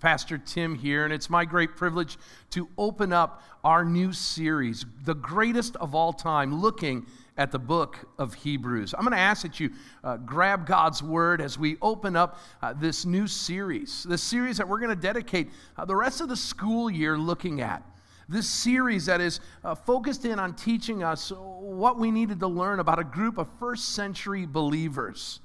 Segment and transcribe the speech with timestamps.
[0.00, 2.18] Pastor Tim here, and it's my great privilege
[2.50, 7.04] to open up our new series, the greatest of all time, looking
[7.36, 8.94] at the book of Hebrews.
[8.94, 9.70] I'm going to ask that you
[10.04, 14.68] uh, grab God's word as we open up uh, this new series, this series that
[14.68, 17.82] we're going to dedicate uh, the rest of the school year looking at.
[18.28, 22.78] This series that is uh, focused in on teaching us what we needed to learn
[22.78, 25.40] about a group of first century believers.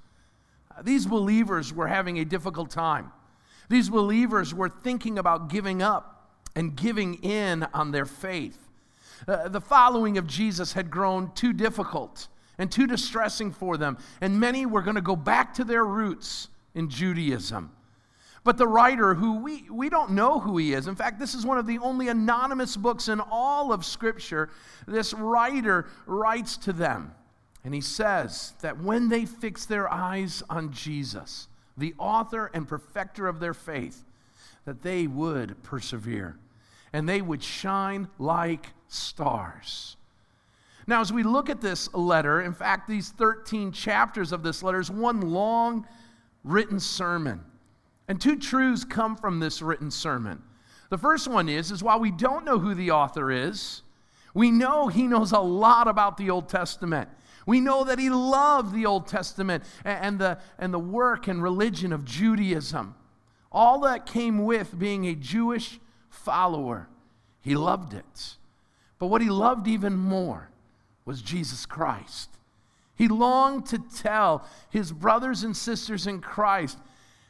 [0.70, 3.12] Uh, these believers were having a difficult time.
[3.70, 8.58] These believers were thinking about giving up and giving in on their faith.
[9.28, 14.40] Uh, the following of Jesus had grown too difficult and too distressing for them, and
[14.40, 17.72] many were going to go back to their roots in Judaism.
[18.44, 21.46] But the writer, who we, we don't know who he is, in fact, this is
[21.46, 24.50] one of the only anonymous books in all of Scripture,
[24.86, 27.16] this writer writes to them.
[27.64, 33.28] And he says that when they fix their eyes on Jesus, the author and perfecter
[33.28, 34.04] of their faith,
[34.66, 36.38] that they would persevere
[36.94, 39.98] and they would shine like stars.
[40.86, 44.80] Now, as we look at this letter, in fact, these 13 chapters of this letter
[44.80, 45.88] is one long
[46.44, 47.44] written sermon.
[48.08, 50.42] And two truths come from this written sermon.
[50.90, 53.82] The first one is, is while we don't know who the author is,
[54.34, 57.10] we know he knows a lot about the Old Testament.
[57.46, 61.92] We know that he loved the Old Testament and the, and the work and religion
[61.92, 62.96] of Judaism.
[63.52, 66.88] All that came with being a Jewish follower.
[67.42, 68.38] He loved it.
[68.98, 70.50] But what he loved even more
[71.06, 72.30] was Jesus Christ.
[72.96, 76.78] He longed to tell his brothers and sisters in Christ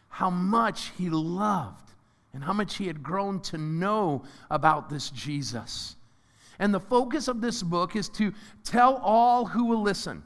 [0.10, 1.92] how much he loved
[2.34, 5.96] and how much he had grown to know about this Jesus.
[6.60, 10.24] And the focus of this book is to tell all who will listen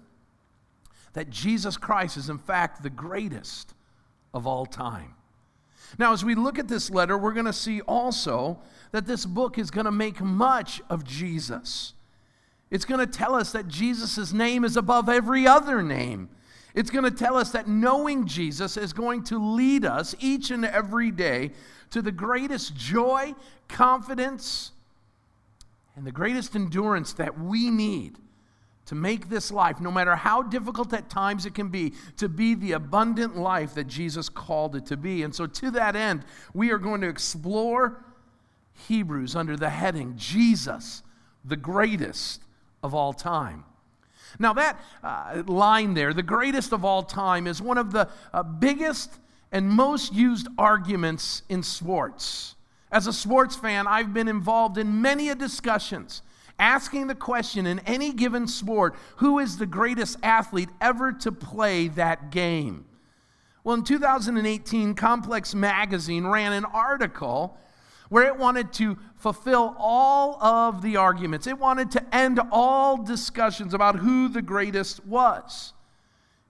[1.13, 3.73] that Jesus Christ is, in fact, the greatest
[4.33, 5.15] of all time.
[5.97, 8.59] Now, as we look at this letter, we're going to see also
[8.91, 11.93] that this book is going to make much of Jesus.
[12.69, 16.29] It's going to tell us that Jesus' name is above every other name.
[16.75, 20.65] It's going to tell us that knowing Jesus is going to lead us each and
[20.65, 21.51] every day
[21.91, 23.33] to the greatest joy,
[23.67, 24.73] confidence,
[25.97, 28.19] and the greatest endurance that we need
[28.85, 32.53] to make this life, no matter how difficult at times it can be, to be
[32.53, 35.23] the abundant life that Jesus called it to be.
[35.23, 38.05] And so, to that end, we are going to explore
[38.87, 41.01] Hebrews under the heading Jesus,
[41.43, 42.43] the greatest
[42.83, 43.65] of all time.
[44.37, 48.43] Now, that uh, line there, the greatest of all time, is one of the uh,
[48.43, 49.17] biggest
[49.51, 52.55] and most used arguments in sports.
[52.91, 56.21] As a sports fan, I've been involved in many a discussions
[56.59, 61.87] asking the question in any given sport who is the greatest athlete ever to play
[61.89, 62.85] that game?
[63.63, 67.57] Well, in 2018, Complex Magazine ran an article
[68.09, 71.47] where it wanted to fulfill all of the arguments.
[71.47, 75.73] It wanted to end all discussions about who the greatest was.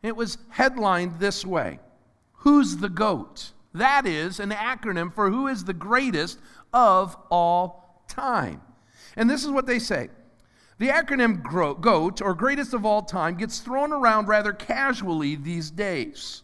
[0.03, 1.79] It was headlined this way
[2.41, 3.51] Who's the GOAT?
[3.73, 6.39] That is an acronym for who is the greatest
[6.73, 8.61] of all time.
[9.15, 10.09] And this is what they say
[10.79, 11.41] the acronym
[11.81, 16.43] GOAT, or greatest of all time, gets thrown around rather casually these days.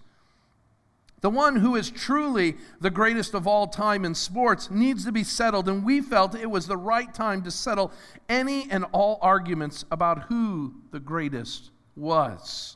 [1.21, 5.23] The one who is truly the greatest of all time in sports needs to be
[5.23, 7.93] settled, and we felt it was the right time to settle
[8.27, 12.75] any and all arguments about who the greatest was.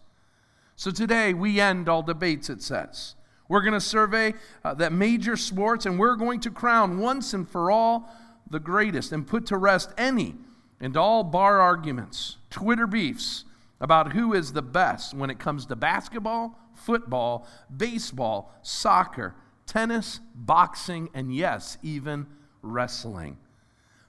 [0.77, 3.15] So today we end all debates, it says.
[3.49, 7.49] We're going to survey uh, that major sports and we're going to crown once and
[7.49, 8.09] for all
[8.49, 10.35] the greatest and put to rest any
[10.79, 13.45] and all bar arguments, Twitter beefs
[13.79, 21.09] about who is the best when it comes to basketball, football, baseball, soccer, tennis, boxing,
[21.13, 22.27] and yes, even
[22.61, 23.37] wrestling.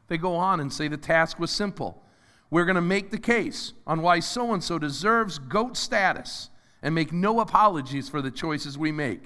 [0.08, 2.02] They go on and say the task was simple.
[2.50, 6.48] We're going to make the case on why so and so deserves GOAT status
[6.82, 9.22] and make no apologies for the choices we make.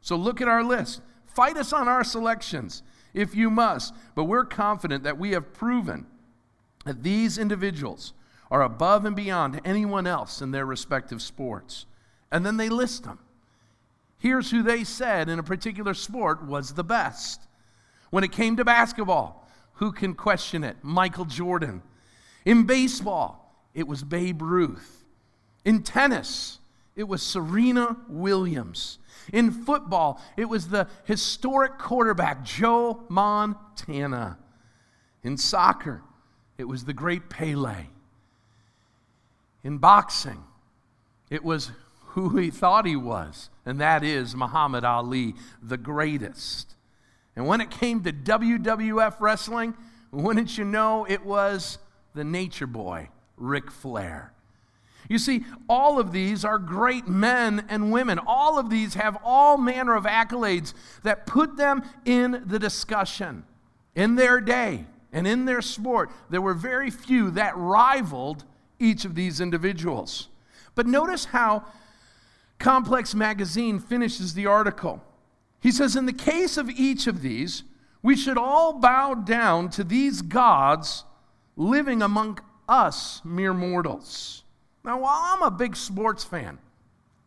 [0.00, 1.00] So look at our list.
[1.26, 2.82] Fight us on our selections
[3.14, 6.06] if you must, but we're confident that we have proven
[6.84, 8.12] that these individuals
[8.50, 11.86] are above and beyond anyone else in their respective sports.
[12.30, 13.18] And then they list them.
[14.18, 17.40] Here's who they said in a particular sport was the best.
[18.10, 20.76] When it came to basketball, who can question it?
[20.82, 21.82] Michael Jordan.
[22.44, 25.04] In baseball, it was Babe Ruth.
[25.64, 26.58] In tennis,
[26.94, 28.98] it was Serena Williams.
[29.32, 34.38] In football, it was the historic quarterback, Joe Montana.
[35.22, 36.02] In soccer,
[36.58, 37.86] it was the great Pele.
[39.64, 40.42] In boxing,
[41.30, 41.70] it was
[42.08, 46.74] who he thought he was, and that is Muhammad Ali, the greatest.
[47.34, 49.74] And when it came to WWF wrestling,
[50.10, 51.78] wouldn't you know it was
[52.14, 54.34] the nature boy, Ric Flair.
[55.08, 58.18] You see, all of these are great men and women.
[58.26, 63.44] All of these have all manner of accolades that put them in the discussion.
[63.94, 68.44] In their day and in their sport, there were very few that rivaled
[68.78, 70.28] each of these individuals.
[70.74, 71.64] But notice how
[72.58, 75.02] Complex Magazine finishes the article.
[75.60, 77.64] He says, In the case of each of these,
[78.02, 81.04] we should all bow down to these gods
[81.56, 82.38] living among
[82.68, 84.41] us mere mortals.
[84.84, 86.58] Now, while I'm a big sports fan,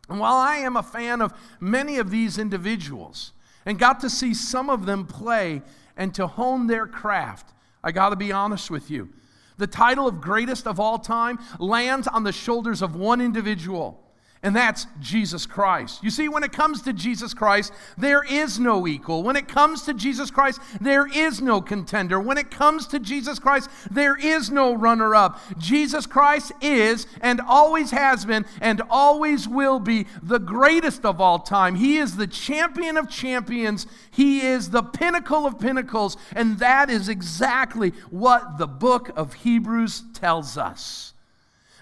[0.09, 3.31] and while I am a fan of many of these individuals,
[3.65, 5.61] and got to see some of them play
[5.97, 7.53] and to hone their craft,
[7.83, 9.09] I got to be honest with you.
[9.57, 14.04] The title of greatest of all time lands on the shoulders of one individual
[14.45, 16.03] and that's Jesus Christ.
[16.03, 19.23] You see, when it comes to Jesus Christ, there is no equal.
[19.23, 22.19] When it comes to Jesus Christ, there is no contender.
[22.19, 25.41] When it comes to Jesus Christ, there is no runner up.
[25.57, 31.39] Jesus Christ is and always has been and always will be the greatest of all
[31.39, 31.73] time.
[31.73, 37.09] He is the champion of champions, He is the pinnacle of pinnacles, and that is
[37.09, 41.14] exactly what the book of Hebrews tells us.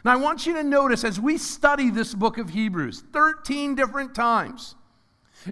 [0.03, 4.13] Now, I want you to notice as we study this book of Hebrews 13 different
[4.13, 4.75] times,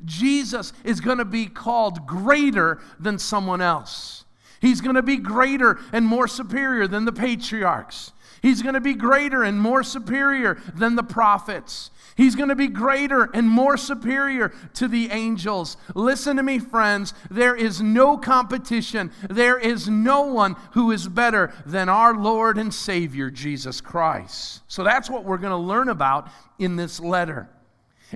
[0.06, 4.21] Jesus is going to be called greater than someone else.
[4.62, 8.12] He's going to be greater and more superior than the patriarchs.
[8.42, 11.92] He's going to be greater and more superior than the prophets.
[12.16, 15.78] He's going to be greater and more superior to the angels.
[15.96, 17.14] Listen to me, friends.
[17.30, 19.12] There is no competition.
[19.30, 24.62] There is no one who is better than our Lord and Savior, Jesus Christ.
[24.68, 26.30] So that's what we're going to learn about
[26.60, 27.50] in this letter.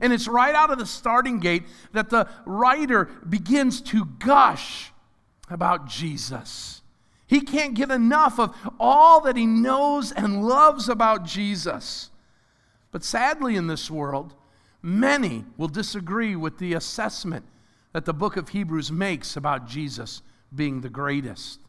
[0.02, 1.64] And it's right out of the starting gate
[1.94, 4.92] that the writer begins to gush
[5.50, 6.82] about Jesus.
[7.28, 12.12] He can't get enough of all that he knows and loves about Jesus.
[12.92, 14.34] But sadly, in this world,
[14.82, 17.46] many will disagree with the assessment
[17.94, 20.22] that the book of Hebrews makes about Jesus
[20.54, 21.60] being the greatest.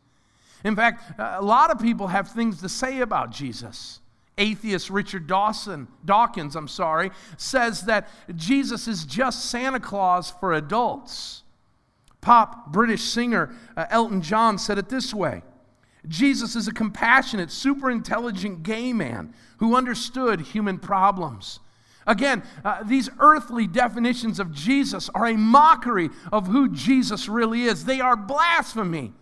[0.64, 4.00] In fact, a lot of people have things to say about Jesus.
[4.38, 11.42] Atheist Richard Dawson, Dawkins, I'm sorry, says that Jesus is just Santa Claus for adults.
[12.20, 15.42] Pop British singer uh, Elton John said it this way
[16.08, 21.60] Jesus is a compassionate, super intelligent gay man who understood human problems.
[22.06, 27.84] Again, uh, these earthly definitions of Jesus are a mockery of who Jesus really is.
[27.84, 29.12] They are blasphemy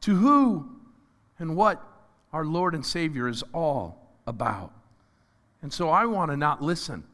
[0.00, 0.70] to who
[1.38, 1.82] and what
[2.32, 4.72] our Lord and Savior is all about.
[5.60, 7.04] And so I want to not listen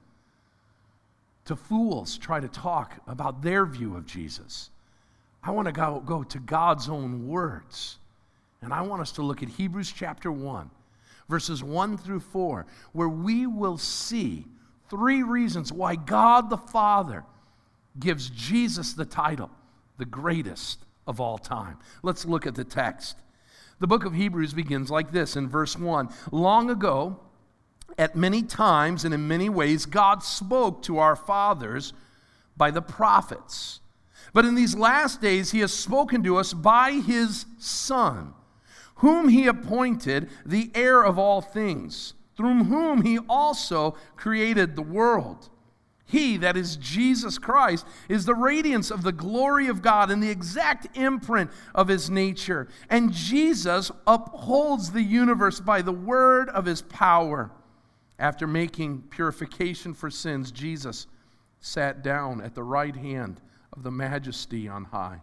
[1.47, 4.71] to fools try to talk about their view of Jesus.
[5.45, 7.99] I want to go, go to God's own words.
[8.63, 10.71] And I want us to look at Hebrews chapter 1,
[11.29, 14.47] verses 1 through 4, where we will see
[14.89, 17.25] three reasons why God the Father
[18.01, 19.51] gives Jesus the title,
[19.99, 21.77] the greatest of all time.
[22.03, 23.17] Let's look at the text.
[23.81, 27.21] The book of Hebrews begins like this in verse 1 Long ago,
[27.99, 31.93] at many times and in many ways, God spoke to our fathers
[32.57, 33.81] by the prophets.
[34.35, 38.35] But in these last days, he has spoken to us by his Son,
[38.97, 45.49] whom he appointed the heir of all things, through whom he also created the world.
[46.05, 50.31] He, that is Jesus Christ, is the radiance of the glory of God and the
[50.31, 52.67] exact imprint of his nature.
[52.91, 57.53] And Jesus upholds the universe by the word of his power.
[58.19, 61.07] After making purification for sins, Jesus
[61.61, 63.41] sat down at the right hand
[63.77, 65.21] of the majesty on high,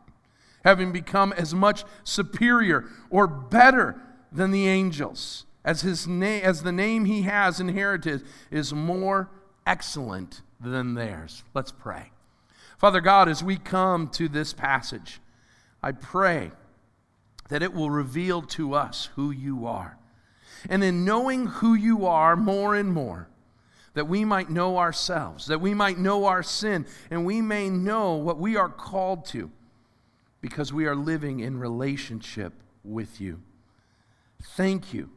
[0.63, 3.99] having become as much superior or better
[4.31, 9.29] than the angels, as, his na- as the name he has inherited is more
[9.65, 11.43] excellent than theirs.
[11.53, 12.11] Let's pray.
[12.77, 15.19] Father God, as we come to this passage,
[15.83, 16.51] I pray
[17.49, 19.97] that it will reveal to us who you are.
[20.69, 23.27] And in knowing who you are more and more,
[23.93, 28.15] that we might know ourselves, that we might know our sin, and we may know
[28.15, 29.51] what we are called to
[30.39, 33.41] because we are living in relationship with you.
[34.41, 35.09] Thank you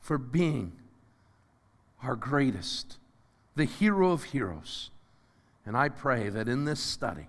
[0.00, 0.72] for being
[2.02, 2.98] our greatest,
[3.56, 4.90] the hero of heroes.
[5.66, 7.28] And I pray that in this study,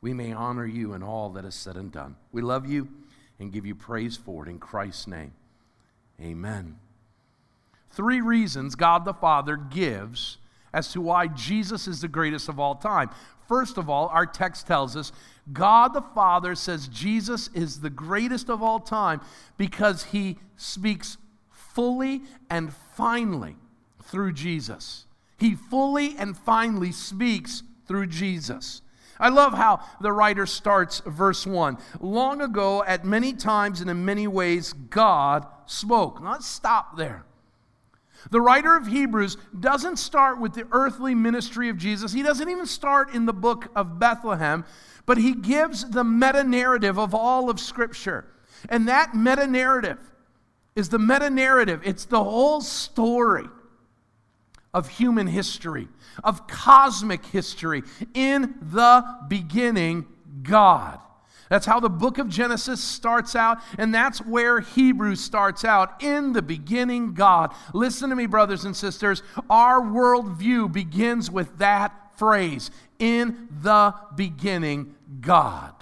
[0.00, 2.16] we may honor you in all that is said and done.
[2.32, 2.88] We love you
[3.38, 5.32] and give you praise for it in Christ's name.
[6.20, 6.78] Amen
[7.98, 10.38] three reasons God the Father gives
[10.72, 13.10] as to why Jesus is the greatest of all time.
[13.48, 15.10] First of all, our text tells us
[15.52, 19.20] God the Father says Jesus is the greatest of all time
[19.56, 21.16] because he speaks
[21.50, 23.56] fully and finely
[24.04, 25.06] through Jesus.
[25.36, 28.80] He fully and finely speaks through Jesus.
[29.18, 31.78] I love how the writer starts verse 1.
[31.98, 36.22] Long ago, at many times and in many ways, God spoke.
[36.22, 37.24] Now let's stop there.
[38.30, 42.12] The writer of Hebrews doesn't start with the earthly ministry of Jesus.
[42.12, 44.64] He doesn't even start in the book of Bethlehem,
[45.06, 48.26] but he gives the meta narrative of all of Scripture.
[48.68, 49.98] And that meta narrative
[50.74, 53.48] is the meta narrative, it's the whole story
[54.74, 55.88] of human history,
[56.22, 57.82] of cosmic history.
[58.14, 60.06] In the beginning,
[60.42, 61.00] God.
[61.48, 66.02] That's how the book of Genesis starts out, and that's where Hebrews starts out.
[66.02, 67.54] In the beginning, God.
[67.72, 69.22] Listen to me, brothers and sisters.
[69.48, 75.72] Our worldview begins with that phrase In the beginning, God.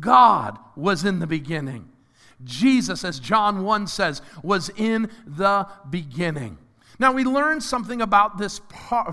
[0.00, 1.88] God was in the beginning.
[2.44, 6.58] Jesus, as John 1 says, was in the beginning.
[6.98, 8.60] Now, we learn something about this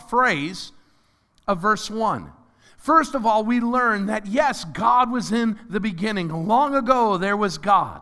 [0.10, 0.72] phrase
[1.48, 2.32] of verse 1.
[2.84, 6.28] First of all, we learn that yes, God was in the beginning.
[6.28, 8.02] Long ago, there was God.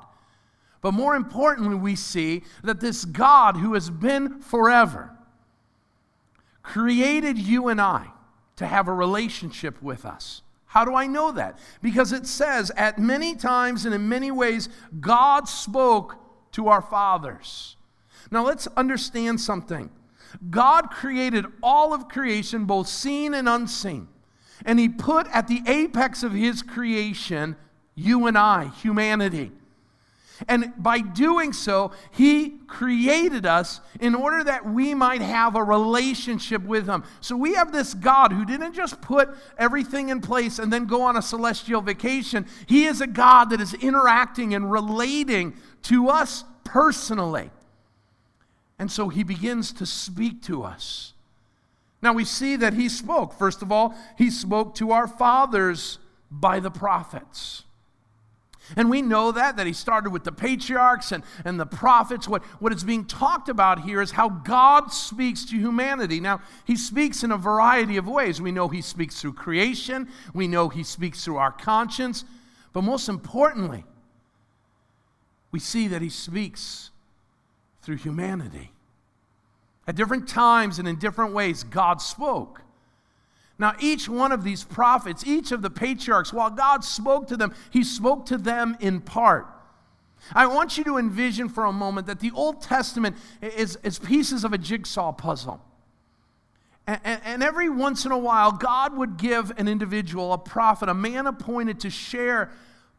[0.82, 5.12] But more importantly, we see that this God who has been forever
[6.64, 8.08] created you and I
[8.56, 10.42] to have a relationship with us.
[10.66, 11.60] How do I know that?
[11.84, 14.68] Because it says, at many times and in many ways,
[15.00, 16.16] God spoke
[16.54, 17.78] to our fathers.
[18.32, 19.92] Now let's understand something.
[20.50, 24.08] God created all of creation, both seen and unseen
[24.66, 27.56] and he put at the apex of his creation
[27.96, 29.52] you and I, humanity.
[30.48, 36.64] And by doing so, he created us in order that we might have a relationship
[36.64, 37.04] with him.
[37.20, 41.04] So we have this God who didn't just put everything in place and then go
[41.04, 42.48] on a celestial vacation.
[42.66, 47.52] He is a God that is interacting and relating to us personally.
[48.80, 51.14] And so he begins to speak to us.
[52.02, 53.38] Now we see that he spoke.
[53.38, 56.00] First of all, he spoke to our fathers
[56.32, 57.64] by the prophets.
[58.76, 62.28] And we know that, that he started with the patriarchs and, and the prophets.
[62.28, 66.20] What, what is being talked about here is how God speaks to humanity.
[66.20, 68.42] Now, he speaks in a variety of ways.
[68.42, 72.24] We know he speaks through creation, we know he speaks through our conscience,
[72.72, 73.84] but most importantly,
[75.52, 76.92] we see that he speaks
[77.82, 78.72] through humanity.
[79.88, 82.62] At different times and in different ways, God spoke.
[83.58, 87.54] Now, each one of these prophets, each of the patriarchs, while God spoke to them,
[87.70, 89.48] he spoke to them in part.
[90.34, 94.44] I want you to envision for a moment that the Old Testament is, is pieces
[94.44, 95.62] of a jigsaw puzzle.
[96.88, 100.90] And, and, and every once in a while, God would give an individual, a prophet,
[100.90, 102.52] a man appointed to share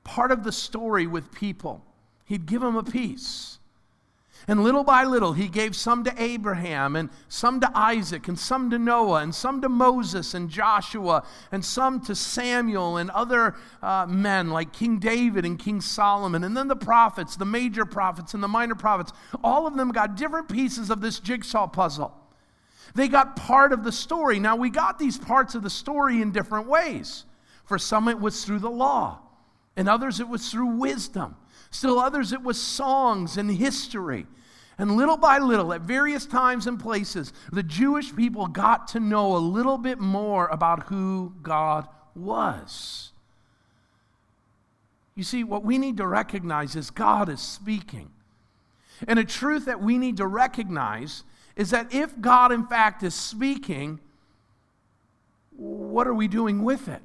[0.05, 1.85] part of the story with people.
[2.25, 3.59] He'd give them a piece.
[4.49, 8.71] And little by little, he gave some to Abraham, and some to Isaac, and some
[8.71, 14.07] to Noah, and some to Moses and Joshua, and some to Samuel and other uh,
[14.07, 16.43] men like King David and King Solomon.
[16.43, 19.13] And then the prophets, the major prophets and the minor prophets,
[19.45, 22.13] all of them got different pieces of this jigsaw puzzle.
[22.95, 24.39] They got part of the story.
[24.41, 27.25] Now, we got these parts of the story in different ways.
[27.65, 29.21] For some, it was through the law,
[29.77, 31.37] and others, it was through wisdom.
[31.73, 34.27] Still others, it was songs and history.
[34.79, 39.37] And little by little, at various times and places, the Jewish people got to know
[39.37, 43.13] a little bit more about who God was.
[45.15, 48.11] You see, what we need to recognize is God is speaking.
[49.09, 51.25] And a truth that we need to recognize
[51.57, 53.99] is that if God, in fact, is speaking,
[55.57, 57.03] what are we doing with it?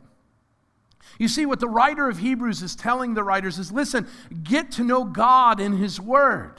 [1.18, 4.08] You see, what the writer of Hebrews is telling the writers is listen,
[4.44, 6.54] get to know God in His Word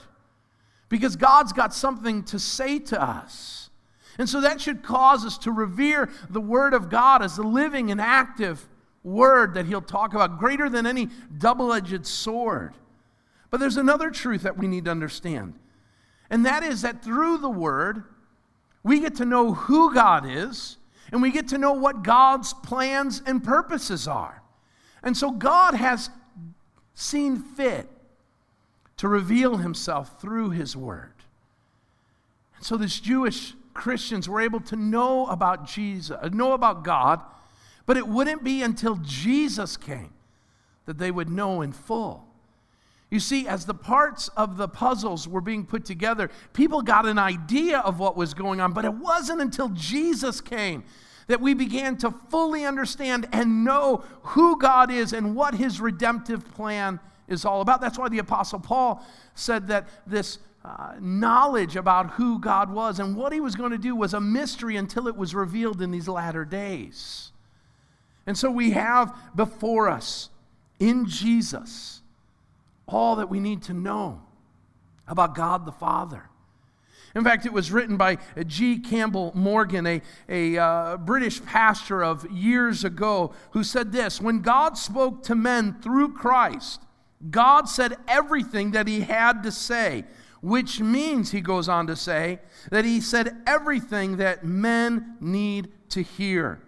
[0.89, 3.69] because God's got something to say to us.
[4.17, 7.89] And so that should cause us to revere the Word of God as the living
[7.91, 8.67] and active
[9.03, 12.73] Word that He'll talk about, greater than any double edged sword.
[13.49, 15.53] But there's another truth that we need to understand,
[16.29, 18.03] and that is that through the Word,
[18.83, 20.77] we get to know who God is
[21.11, 24.38] and we get to know what God's plans and purposes are.
[25.03, 26.09] And so God has
[26.93, 27.87] seen fit
[28.97, 31.13] to reveal himself through his word.
[32.57, 37.21] And so these Jewish Christians were able to know about Jesus, know about God,
[37.85, 40.13] but it wouldn't be until Jesus came
[40.85, 42.25] that they would know in full.
[43.09, 47.17] You see, as the parts of the puzzles were being put together, people got an
[47.17, 50.83] idea of what was going on, but it wasn't until Jesus came
[51.29, 56.43] that we began to fully understand and know who God is and what his redemptive
[56.55, 57.81] plan is all about.
[57.81, 59.05] That's why the Apostle Paul
[59.35, 63.77] said that this uh, knowledge about who God was and what he was going to
[63.77, 67.31] do was a mystery until it was revealed in these latter days.
[68.25, 70.31] And so we have before us
[70.79, 72.01] in Jesus
[72.87, 74.23] all that we need to know
[75.07, 76.23] about God the Father.
[77.15, 78.77] In fact, it was written by G.
[78.77, 84.77] Campbell Morgan, a, a uh, British pastor of years ago, who said this When God
[84.77, 86.81] spoke to men through Christ,
[87.29, 90.05] God said everything that he had to say,
[90.41, 92.39] which means, he goes on to say,
[92.71, 96.61] that he said everything that men need to hear.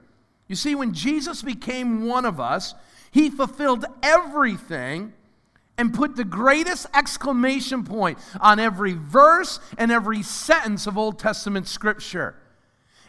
[0.47, 2.75] You see, when Jesus became one of us,
[3.11, 5.13] he fulfilled everything
[5.81, 11.67] and put the greatest exclamation point on every verse and every sentence of Old Testament
[11.67, 12.35] scripture.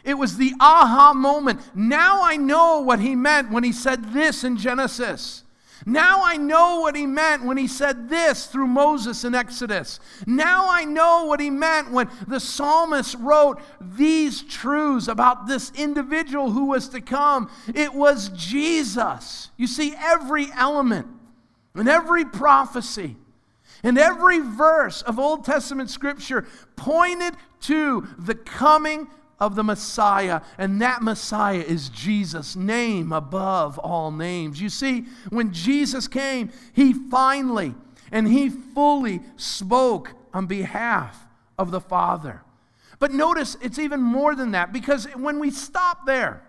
[0.03, 1.61] It was the aha moment.
[1.75, 5.43] Now I know what he meant when he said this in Genesis.
[5.85, 9.99] Now I know what he meant when he said this through Moses in Exodus.
[10.25, 16.49] Now I know what he meant when the psalmist wrote these truths about this individual
[16.49, 17.51] who was to come.
[17.75, 19.51] It was Jesus.
[19.57, 21.07] You see, every element
[21.75, 23.17] and every prophecy
[23.83, 29.07] and every verse of Old Testament scripture pointed to the coming
[29.39, 34.61] of the Messiah, and that Messiah is Jesus' name above all names.
[34.61, 37.75] You see, when Jesus came, he finally
[38.11, 41.25] and he fully spoke on behalf
[41.57, 42.41] of the Father.
[42.99, 46.41] But notice it's even more than that because when we stop there,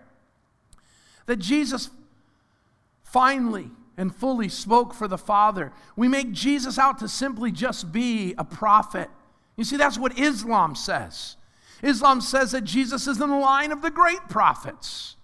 [1.25, 1.89] that Jesus
[3.03, 5.71] finally and fully spoke for the Father.
[5.95, 9.09] We make Jesus out to simply just be a prophet.
[9.55, 11.37] You see, that's what Islam says.
[11.81, 15.15] Islam says that Jesus is in the line of the great prophets.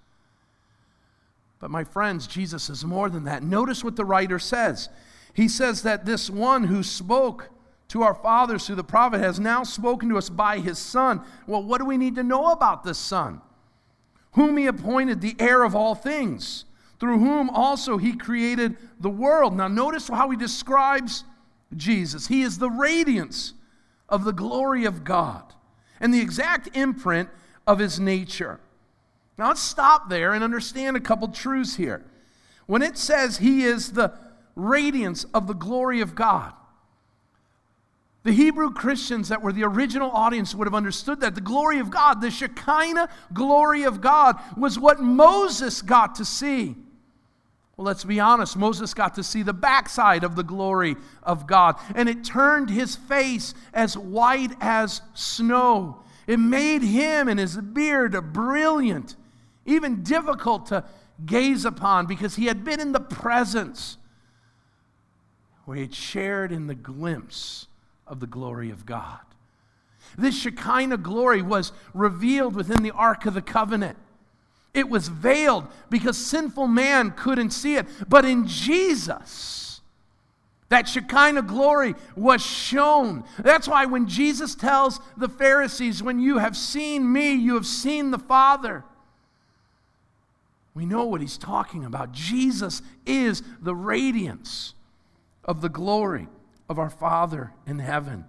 [1.59, 3.43] But my friends, Jesus is more than that.
[3.43, 4.89] Notice what the writer says.
[5.33, 7.49] He says that this one who spoke
[7.89, 11.21] to our fathers through the prophet has now spoken to us by his Son.
[11.45, 13.41] Well, what do we need to know about this Son?
[14.33, 16.65] Whom he appointed the heir of all things
[17.01, 19.57] through whom also he created the world.
[19.57, 21.23] Now, notice how he describes
[21.75, 22.27] Jesus.
[22.27, 23.55] He is the radiance
[24.07, 25.41] of the glory of God
[25.99, 27.27] and the exact imprint
[27.65, 28.59] of his nature.
[29.35, 32.05] Now, let's stop there and understand a couple truths here.
[32.67, 34.13] When it says he is the
[34.55, 36.53] radiance of the glory of God,
[38.21, 41.89] the Hebrew Christians that were the original audience would have understood that the glory of
[41.89, 46.75] God, the Shekinah glory of God, was what Moses got to see.
[47.81, 51.77] Well, let's be honest, Moses got to see the backside of the glory of God,
[51.95, 56.03] and it turned his face as white as snow.
[56.27, 59.15] It made him and his beard brilliant,
[59.65, 60.83] even difficult to
[61.25, 63.97] gaze upon because he had been in the presence
[65.65, 67.65] where he had shared in the glimpse
[68.05, 69.21] of the glory of God.
[70.15, 73.97] This Shekinah glory was revealed within the Ark of the Covenant.
[74.73, 77.85] It was veiled because sinful man couldn't see it.
[78.07, 79.81] But in Jesus,
[80.69, 83.25] that Shekinah glory was shown.
[83.39, 88.11] That's why when Jesus tells the Pharisees, When you have seen me, you have seen
[88.11, 88.85] the Father,
[90.73, 92.13] we know what he's talking about.
[92.13, 94.73] Jesus is the radiance
[95.43, 96.29] of the glory
[96.69, 98.23] of our Father in heaven.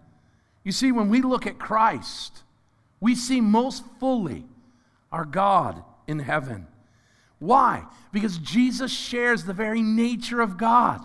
[0.65, 2.43] You see, when we look at Christ,
[2.99, 4.45] we see most fully
[5.13, 6.67] our God in heaven.
[7.39, 7.85] Why?
[8.13, 11.05] Because Jesus shares the very nature of God.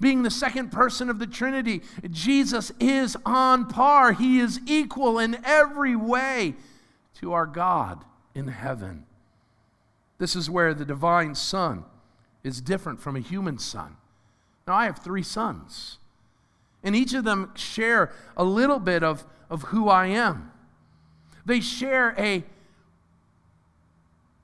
[0.00, 4.12] Being the second person of the Trinity, Jesus is on par.
[4.12, 6.54] He is equal in every way
[7.20, 9.04] to our God in heaven.
[10.18, 11.84] This is where the divine Son
[12.42, 13.96] is different from a human son.
[14.66, 15.98] Now, I have three sons,
[16.82, 20.52] and each of them share a little bit of, of who I am.
[21.44, 22.44] They share a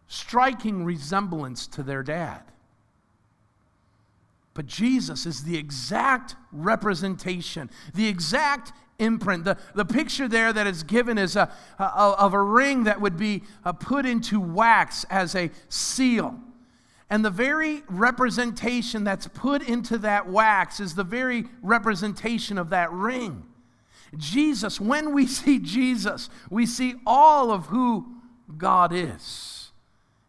[0.09, 2.42] striking resemblance to their dad.
[4.55, 9.45] But Jesus is the exact representation, the exact imprint.
[9.45, 13.19] The, the picture there that is given is a, a of a ring that would
[13.19, 16.40] be uh, put into wax as a seal.
[17.09, 22.90] And the very representation that's put into that wax is the very representation of that
[22.90, 23.45] ring.
[24.16, 28.07] Jesus, when we see Jesus, we see all of who
[28.57, 29.56] God is.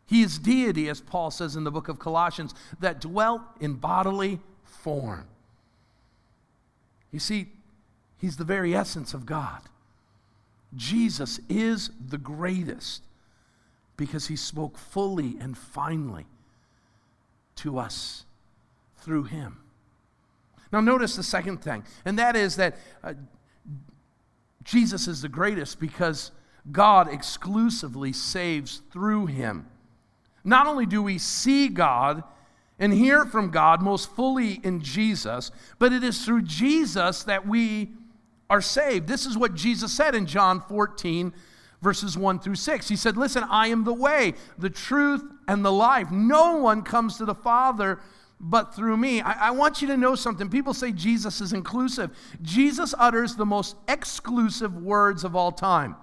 [0.08, 4.40] He is deity, as Paul says in the book of Colossians, that dwelt in bodily
[4.64, 5.28] form.
[7.12, 7.48] You see,
[8.18, 9.62] he's the very essence of God.
[10.76, 13.04] Jesus is the greatest.
[13.98, 16.28] because he spoke fully and finely
[17.56, 18.26] to us
[18.98, 19.58] through him.
[20.72, 23.16] Now, notice the second thing, and that is that uh,
[24.64, 26.32] Jesus is the greatest because
[26.72, 29.66] God exclusively saves through him.
[30.48, 32.24] Not only do we see God
[32.80, 37.92] and hear from God most fully in Jesus, but it is through Jesus that we
[38.50, 39.10] are saved.
[39.10, 41.34] This is what Jesus said in John 14,
[41.82, 42.88] verses 1 through 6.
[42.88, 46.12] He said, Listen, I am the way, the truth, and the life.
[46.12, 48.00] No one comes to the Father
[48.40, 49.20] but through me.
[49.20, 50.48] I, I, want you to know something.
[50.48, 52.12] People say Jesus is inclusive.
[52.42, 55.98] Jesus utters the most exclusive words of all time.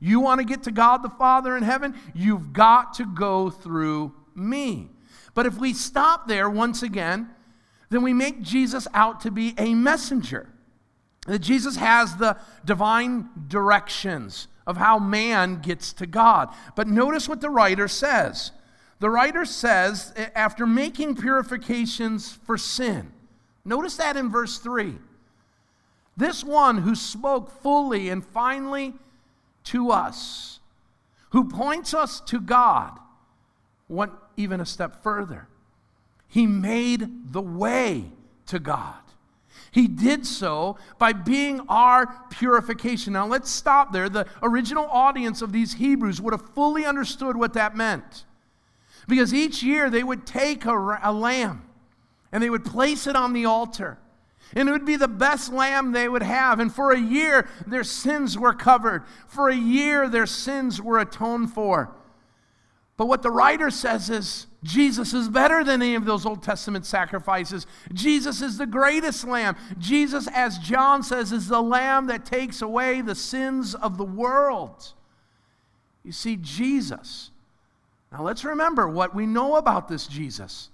[0.00, 1.94] You want to get to God the Father in heaven?
[2.14, 4.88] You've got to go through me.
[5.34, 7.28] But if we stop there once again,
[7.90, 10.48] then we make Jesus out to be a messenger.
[11.26, 16.48] That Jesus has the divine directions of how man gets to God.
[16.74, 18.52] But notice what the writer says.
[19.00, 23.12] The writer says, after making purifications for sin,
[23.64, 24.94] notice that in verse 3.
[26.16, 28.94] This one who spoke fully and finally
[29.64, 30.60] to us,
[31.30, 32.98] who points us to God,
[33.88, 35.48] went even a step further.
[36.28, 38.12] He made the way
[38.46, 38.94] to God.
[39.72, 43.12] He did so by being our purification.
[43.12, 44.08] Now let's stop there.
[44.08, 48.24] The original audience of these Hebrews would have fully understood what that meant.
[49.06, 51.62] Because each year they would take a, a lamb
[52.32, 53.98] and they would place it on the altar.
[54.54, 56.58] And it would be the best lamb they would have.
[56.58, 59.04] And for a year, their sins were covered.
[59.28, 61.94] For a year, their sins were atoned for.
[62.96, 66.84] But what the writer says is Jesus is better than any of those Old Testament
[66.84, 67.66] sacrifices.
[67.94, 69.56] Jesus is the greatest lamb.
[69.78, 74.92] Jesus, as John says, is the lamb that takes away the sins of the world.
[76.04, 77.30] You see, Jesus.
[78.12, 80.68] Now let's remember what we know about this Jesus.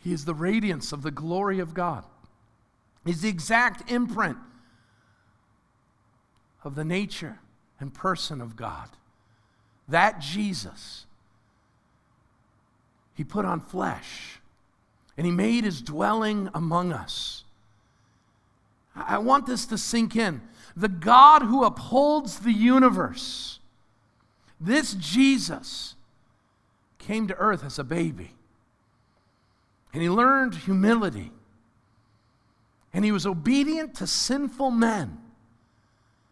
[0.00, 2.04] He is the radiance of the glory of God,
[3.04, 4.38] He's the exact imprint
[6.64, 7.40] of the nature
[7.80, 8.88] and person of God.
[9.88, 11.06] That Jesus
[13.14, 14.40] he put on flesh
[15.16, 17.44] and he made his dwelling among us.
[18.94, 20.40] I want this to sink in.
[20.76, 23.58] The God who upholds the universe,
[24.60, 25.94] this Jesus,
[26.98, 28.32] came to earth as a baby.
[29.92, 31.30] And he learned humility.
[32.92, 35.18] And he was obedient to sinful men.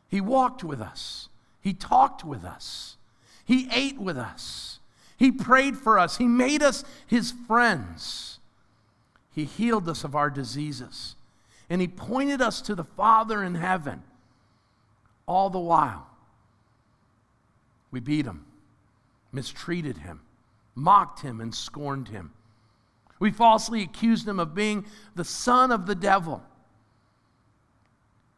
[0.08, 1.28] He walked with us.
[1.60, 2.96] He talked with us.
[3.44, 4.78] He ate with us.
[5.16, 6.16] He prayed for us.
[6.16, 8.38] He made us his friends.
[9.34, 11.14] He healed us of our diseases.
[11.68, 14.02] And he pointed us to the Father in heaven.
[15.26, 16.08] All the while,
[17.92, 18.44] we beat him,
[19.32, 20.20] mistreated him,
[20.74, 22.32] mocked him, and scorned him.
[23.20, 26.42] We falsely accused him of being the son of the devil.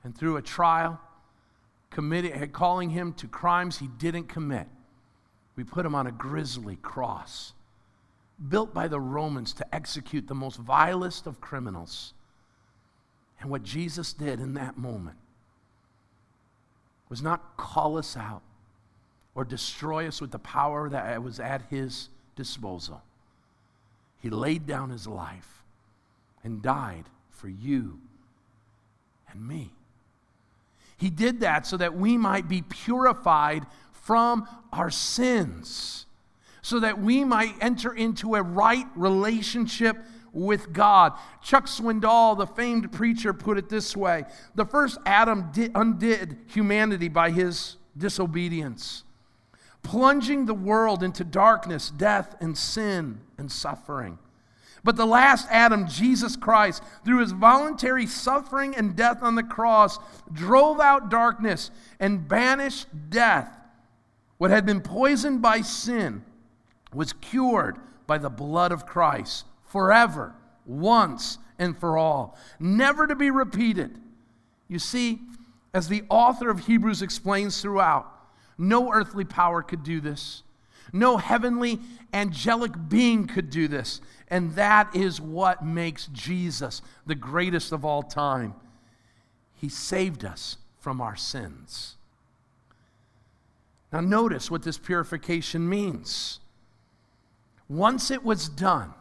[0.04, 1.00] And through a trial,
[1.90, 4.66] committing, calling him to crimes he didn't commit,
[5.56, 7.52] we put him on a grisly cross,
[8.48, 12.14] built by the Romans to execute the most vilest of criminals.
[13.40, 15.18] And what Jesus did in that moment
[17.08, 18.42] was not call us out
[19.34, 23.02] or destroy us with the power that was at his disposal.
[24.18, 25.62] He laid down his life
[26.44, 27.98] and died for you
[29.30, 29.72] and me.
[31.02, 36.06] He did that so that we might be purified from our sins
[36.62, 39.96] so that we might enter into a right relationship
[40.32, 41.12] with God.
[41.42, 47.08] Chuck Swindoll, the famed preacher, put it this way The first Adam did, undid humanity
[47.08, 49.02] by his disobedience,
[49.82, 54.18] plunging the world into darkness, death, and sin and suffering.
[54.84, 59.98] But the last Adam, Jesus Christ, through his voluntary suffering and death on the cross,
[60.32, 63.58] drove out darkness and banished death
[64.38, 66.24] what had been poisoned by sin
[66.92, 70.34] was cured by the blood of Christ forever,
[70.66, 74.00] once and for all, never to be repeated.
[74.66, 75.20] You see,
[75.72, 78.10] as the author of Hebrews explains throughout,
[78.58, 80.42] no earthly power could do this.
[80.92, 81.80] No heavenly
[82.12, 84.00] angelic being could do this.
[84.28, 88.54] And that is what makes Jesus the greatest of all time.
[89.54, 91.96] He saved us from our sins.
[93.92, 96.40] Now, notice what this purification means.
[97.68, 98.94] Once it was done,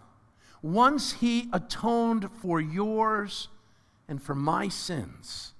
[0.62, 3.48] once he atoned for yours
[4.08, 5.54] and for my sins,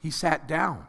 [0.00, 0.86] he sat down.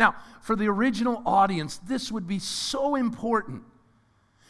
[0.00, 3.62] Now, for the original audience, this would be so important.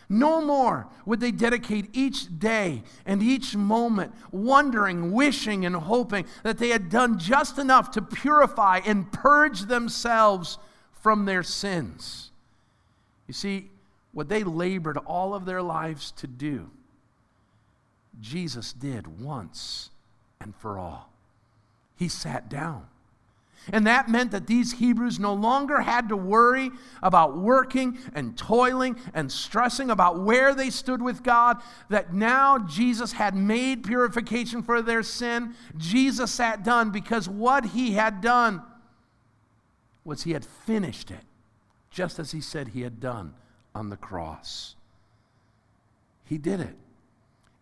[0.08, 6.58] No more would they dedicate each day and each moment wondering, wishing, and hoping that
[6.58, 10.58] they had done just enough to purify and purge themselves
[10.92, 12.30] from their sins.
[13.26, 13.70] You see,
[14.12, 16.70] what they labored all of their lives to do,
[18.20, 19.90] Jesus did once
[20.40, 21.12] and for all.
[21.96, 22.86] He sat down.
[23.73, 26.70] And that meant that these Hebrews no longer had to worry
[27.03, 31.59] about working and toiling and stressing about where they stood with God.
[31.88, 35.55] That now Jesus had made purification for their sin.
[35.77, 38.62] Jesus sat down because what he had done
[40.05, 41.25] was he had finished it,
[41.90, 43.35] just as he said he had done
[43.75, 44.75] on the cross.
[46.25, 46.77] He did it.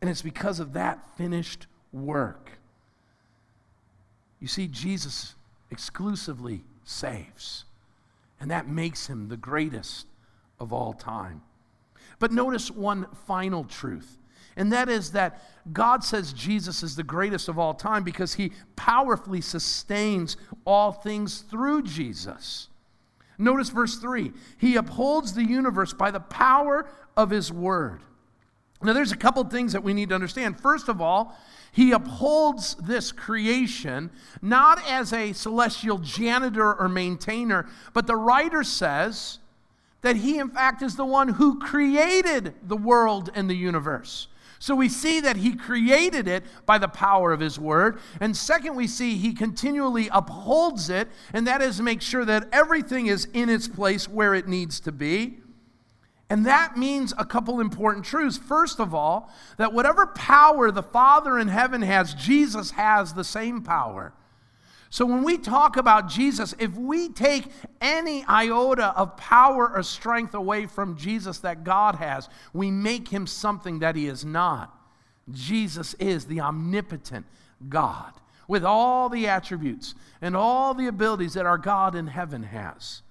[0.01, 2.53] And it's because of that finished work.
[4.41, 5.35] You see, Jesus
[5.71, 7.65] exclusively saves,
[8.41, 10.07] and that makes him the greatest
[10.59, 11.43] of all time.
[12.19, 14.19] But notice one final truth,
[14.57, 15.41] and that is that
[15.73, 21.41] God says Jesus is the greatest of all time because he powerfully sustains all things
[21.41, 22.69] through Jesus.
[23.39, 28.03] Notice verse 3 He upholds the universe by the power of His word.
[28.83, 30.61] Now, there's a couple things that we need to understand.
[30.61, 31.37] First of all,
[31.73, 34.11] he upholds this creation
[34.41, 39.41] not as a celestial janitor or maintainer, but the writer says
[40.03, 44.29] that he, in fact, is the one who created the world and the universe.
[44.61, 48.01] So we see that he created it by the power of his word.
[48.21, 52.49] And second, we see he continually upholds it, and that is to make sure that
[52.53, 55.39] everything is in its place where it needs to be.
[56.31, 58.37] And that means a couple important truths.
[58.37, 63.63] First of all, that whatever power the Father in heaven has, Jesus has the same
[63.63, 64.13] power.
[64.91, 70.35] So when we talk about Jesus, if we take any iota of power or strength
[70.35, 74.75] away from Jesus that God has, we make him something that he is not.
[75.31, 77.27] Jesus is the omnipotent
[77.69, 78.13] God
[78.47, 83.03] with all the attributes and all the abilities that our God in heaven has.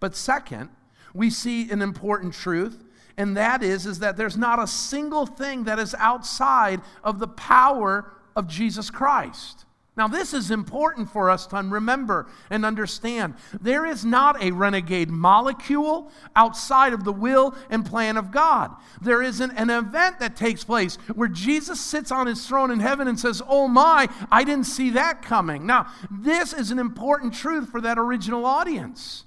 [0.00, 0.70] But second,
[1.18, 2.84] we see an important truth,
[3.16, 7.26] and that is, is that there's not a single thing that is outside of the
[7.26, 9.64] power of Jesus Christ.
[9.96, 13.34] Now, this is important for us to remember and understand.
[13.60, 18.76] There is not a renegade molecule outside of the will and plan of God.
[19.02, 23.08] There isn't an, event that takes place where Jesus sits on his throne in heaven
[23.08, 25.66] and says, Oh my, I didn't see that coming.
[25.66, 29.24] Now, this is an important truth for that original audience.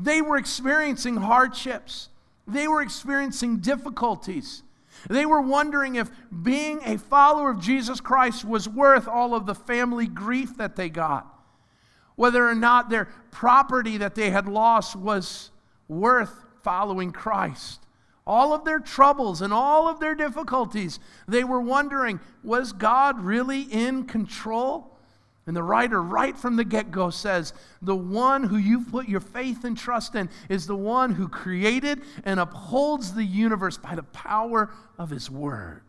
[0.00, 2.08] They were experiencing hardships,
[2.46, 4.62] they were experiencing difficulties.
[5.08, 6.10] They were wondering if
[6.42, 10.90] being a follower of Jesus Christ was worth all of the family grief that they
[10.90, 11.26] got,
[12.16, 15.50] whether or not their property that they had lost was
[15.88, 17.86] worth following Christ.
[18.26, 23.62] All of their troubles and all of their difficulties, they were wondering was God really
[23.62, 24.89] in control?
[25.50, 29.18] And the writer, right from the get go, says, The one who you've put your
[29.18, 34.04] faith and trust in is the one who created and upholds the universe by the
[34.04, 35.82] power of his word.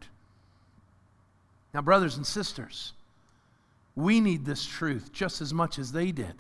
[1.75, 2.93] Now, brothers and sisters,
[3.95, 6.33] we need this truth just as much as they did.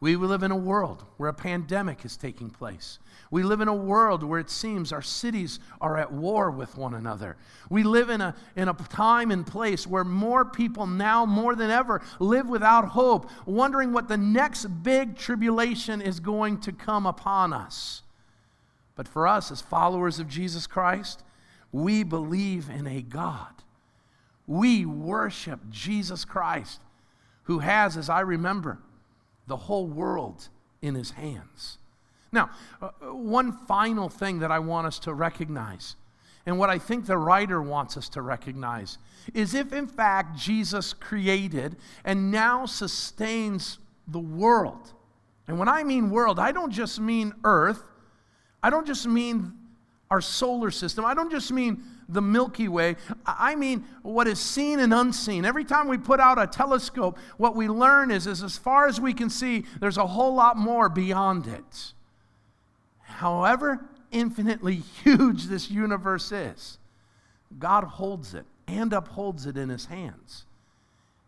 [0.00, 2.98] We live in a world where a pandemic is taking place.
[3.30, 6.94] We live in a world where it seems our cities are at war with one
[6.94, 7.36] another.
[7.70, 11.70] We live in a, in a time and place where more people now, more than
[11.70, 17.52] ever, live without hope, wondering what the next big tribulation is going to come upon
[17.52, 18.02] us.
[18.96, 21.22] But for us, as followers of Jesus Christ,
[21.72, 23.48] we believe in a God.
[24.46, 26.80] We worship Jesus Christ,
[27.44, 28.78] who has, as I remember,
[29.46, 30.48] the whole world
[30.82, 31.78] in his hands.
[32.32, 32.50] Now,
[32.82, 35.96] uh, one final thing that I want us to recognize,
[36.46, 38.98] and what I think the writer wants us to recognize,
[39.32, 43.78] is if in fact Jesus created and now sustains
[44.08, 44.92] the world.
[45.46, 47.82] And when I mean world, I don't just mean earth,
[48.62, 49.52] I don't just mean
[50.10, 52.96] our solar system, I don't just mean the Milky Way.
[53.26, 55.44] I mean, what is seen and unseen.
[55.44, 59.00] Every time we put out a telescope, what we learn is, is as far as
[59.00, 61.92] we can see, there's a whole lot more beyond it.
[63.00, 66.78] However infinitely huge this universe is,
[67.58, 70.46] God holds it and upholds it in his hands.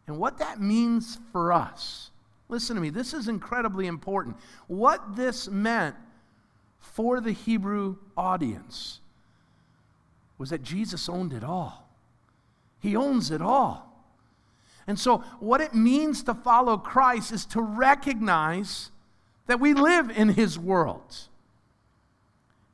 [0.07, 2.11] And what that means for us,
[2.49, 4.37] listen to me, this is incredibly important.
[4.69, 5.97] What this meant
[6.79, 9.01] for the Hebrew audience
[10.39, 11.89] was that Jesus owned it all.
[12.81, 13.83] He owns it all.
[14.87, 18.91] And so, what it means to follow Christ is to recognize
[19.47, 21.29] that we live in His world.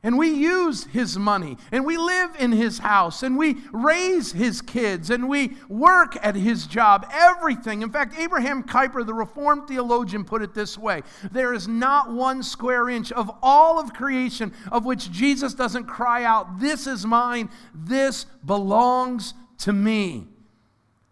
[0.04, 4.60] And we use his money, and we live in his house, and we raise his
[4.60, 7.82] kids, and we work at his job, everything.
[7.82, 12.42] In fact, Abraham Kuyper, the Reformed theologian, put it this way There is not one
[12.42, 17.48] square inch of all of creation of which Jesus doesn't cry out, This is mine,
[17.72, 20.26] this belongs to me.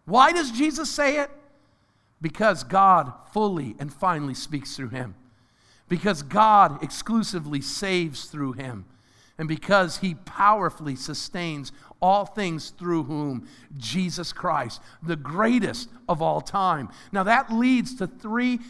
[0.05, 1.31] Why does Jesus say it?
[2.21, 5.15] Because God fully and finally speaks through him
[5.91, 8.87] because God exclusively saves through him,
[9.37, 13.49] and because he powerfully sustains all things through whom?
[13.77, 16.91] Jesus Christ, the greatest of all time.
[17.11, 18.61] Now, that leads to three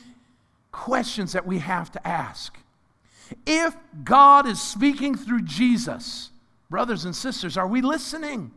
[0.72, 2.56] questions that we have to ask.
[3.46, 6.30] If God is speaking through Jesus,
[6.70, 8.50] brothers and sisters, are we listening?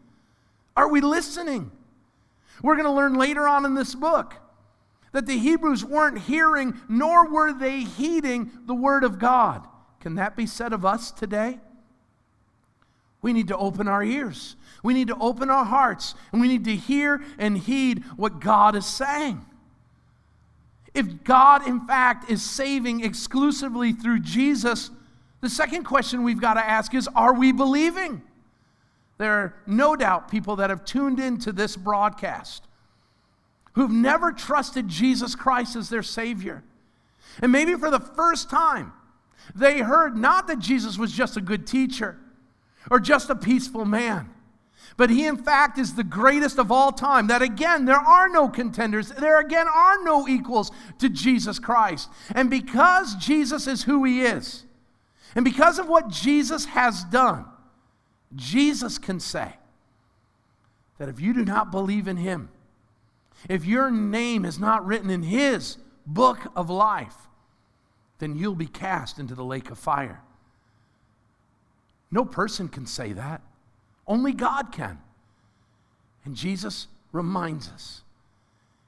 [0.78, 1.70] Are we listening?
[2.62, 4.36] We're going to learn later on in this book
[5.14, 9.66] that the Hebrews weren't hearing nor were they heeding the word of God.
[10.02, 11.60] Can that be said of us today?
[13.22, 14.58] We need to open our ears.
[14.84, 16.14] We need to open our hearts.
[16.32, 19.46] And we need to hear and heed what God is saying.
[20.94, 24.92] If God, in fact, is saving exclusively through Jesus,
[25.42, 28.22] the second question we've got to ask is Are we believing?
[29.20, 32.68] There are no doubt people that have tuned into this broadcast
[33.74, 36.64] who've never trusted Jesus Christ as their Savior.
[37.42, 38.94] And maybe for the first time,
[39.56, 42.18] they heard not that Jesus was just a good teacher
[42.90, 44.30] or just a peaceful man,
[44.96, 47.28] but he, in fact, is the greatest of all time.
[47.28, 52.10] That again, there are no contenders, there again are no equals to Jesus Christ.
[52.36, 54.66] And because Jesus is who he is,
[55.36, 57.46] and because of what Jesus has done,
[58.36, 59.54] Jesus can say
[61.00, 62.50] that if you do not believe in him,
[63.50, 67.16] if your name is not written in His book of life,
[68.20, 70.22] then you'll be cast into the lake of fire.
[72.12, 73.42] No person can say that,
[74.08, 75.00] only God can.
[76.26, 78.02] And Jesus reminds us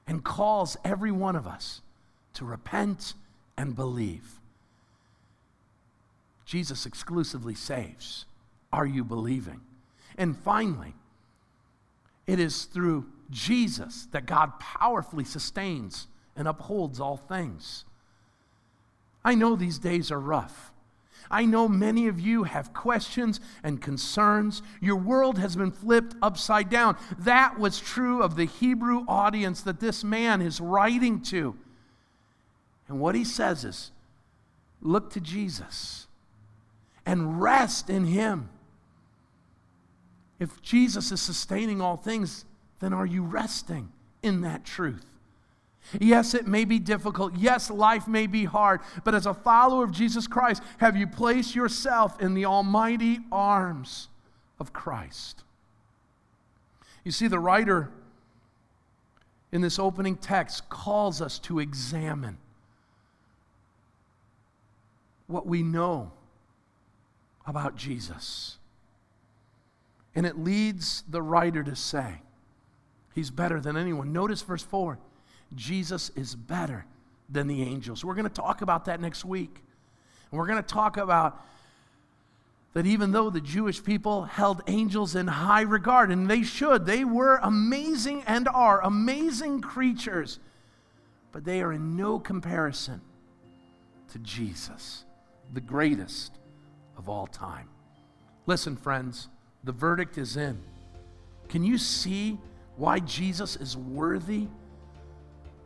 [0.06, 1.82] and calls every one of us
[2.34, 3.14] to repent
[3.56, 4.40] and believe.
[6.44, 8.24] Jesus exclusively saves.
[8.72, 9.60] Are you believing?
[10.16, 10.94] And finally,
[12.26, 17.84] it is through Jesus that God powerfully sustains and upholds all things.
[19.24, 20.72] I know these days are rough.
[21.30, 24.62] I know many of you have questions and concerns.
[24.80, 26.96] Your world has been flipped upside down.
[27.18, 31.56] That was true of the Hebrew audience that this man is writing to.
[32.88, 33.90] And what he says is
[34.80, 36.06] look to Jesus
[37.04, 38.50] and rest in him.
[40.38, 42.44] If Jesus is sustaining all things,
[42.80, 43.90] then are you resting
[44.22, 45.04] in that truth?
[46.00, 47.36] Yes, it may be difficult.
[47.36, 48.80] Yes, life may be hard.
[49.04, 54.08] But as a follower of Jesus Christ, have you placed yourself in the almighty arms
[54.58, 55.44] of Christ?
[57.04, 57.90] You see, the writer
[59.52, 62.36] in this opening text calls us to examine
[65.28, 66.10] what we know
[67.46, 68.58] about Jesus.
[70.16, 72.22] And it leads the writer to say,
[73.14, 74.12] He's better than anyone.
[74.12, 74.98] Notice verse 4
[75.54, 76.84] Jesus is better
[77.28, 78.04] than the angels.
[78.04, 79.62] We're going to talk about that next week.
[80.30, 81.40] And we're going to talk about
[82.72, 87.04] that even though the Jewish people held angels in high regard, and they should, they
[87.04, 90.38] were amazing and are amazing creatures,
[91.32, 93.00] but they are in no comparison
[94.12, 95.04] to Jesus,
[95.54, 96.38] the greatest
[96.98, 97.68] of all time.
[98.44, 99.28] Listen, friends,
[99.66, 100.58] the verdict is in.
[101.48, 102.38] Can you see
[102.76, 104.48] why Jesus is worthy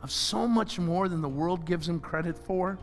[0.01, 2.77] of so much more than the world gives him credit for.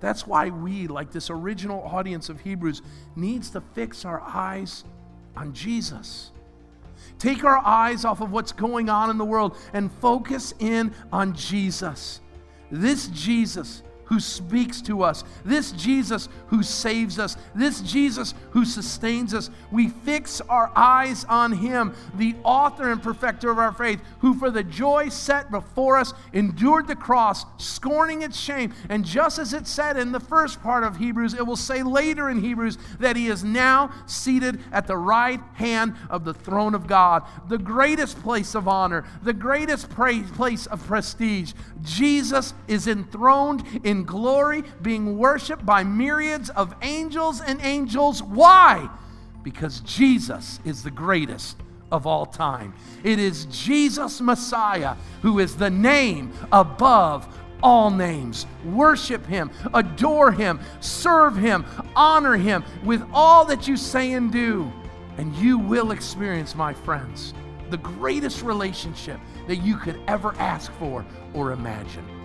[0.00, 2.82] That's why we, like this original audience of Hebrews,
[3.16, 4.84] needs to fix our eyes
[5.36, 6.30] on Jesus.
[7.18, 11.34] Take our eyes off of what's going on in the world and focus in on
[11.34, 12.20] Jesus.
[12.70, 19.34] This Jesus who speaks to us, this Jesus who saves us, this Jesus who sustains
[19.34, 19.50] us.
[19.70, 24.50] We fix our eyes on him, the author and perfecter of our faith, who for
[24.50, 28.72] the joy set before us endured the cross, scorning its shame.
[28.88, 32.30] And just as it said in the first part of Hebrews, it will say later
[32.30, 36.86] in Hebrews that he is now seated at the right hand of the throne of
[36.86, 41.52] God, the greatest place of honor, the greatest place of prestige.
[41.82, 48.22] Jesus is enthroned in in glory, being worshiped by myriads of angels and angels.
[48.22, 48.88] Why?
[49.42, 51.56] Because Jesus is the greatest
[51.90, 52.74] of all time.
[53.04, 57.26] It is Jesus Messiah who is the name above
[57.62, 58.46] all names.
[58.64, 64.70] Worship Him, adore Him, serve Him, honor Him with all that you say and do.
[65.16, 67.32] And you will experience, my friends,
[67.70, 72.15] the greatest relationship that you could ever ask for or imagine.